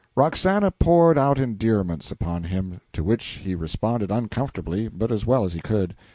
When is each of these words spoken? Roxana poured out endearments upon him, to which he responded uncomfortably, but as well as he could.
Roxana 0.15 0.71
poured 0.71 1.15
out 1.15 1.37
endearments 1.39 2.09
upon 2.09 2.45
him, 2.45 2.81
to 2.91 3.03
which 3.03 3.23
he 3.43 3.53
responded 3.53 4.09
uncomfortably, 4.09 4.87
but 4.87 5.11
as 5.11 5.27
well 5.27 5.43
as 5.43 5.53
he 5.53 5.61
could. 5.61 5.95